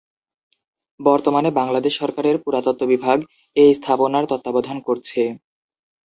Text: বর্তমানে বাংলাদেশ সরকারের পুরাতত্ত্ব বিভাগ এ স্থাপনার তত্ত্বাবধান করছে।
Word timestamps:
বর্তমানে 0.99 1.49
বাংলাদেশ 1.59 1.93
সরকারের 2.01 2.35
পুরাতত্ত্ব 2.43 2.83
বিভাগ 2.85 3.17
এ 3.55 3.65
স্থাপনার 3.77 4.23
তত্ত্বাবধান 4.31 4.77
করছে। 4.87 5.21